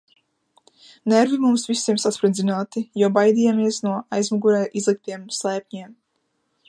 Nervi 1.11 1.37
mums 1.43 1.65
visiem 1.71 1.99
sasprindzināti, 2.03 2.83
jo 3.03 3.11
baidījāmies 3.19 3.79
no 3.89 3.93
aizmugurē 4.19 4.63
izliktiem 4.83 5.29
slēpņiem. 5.43 5.95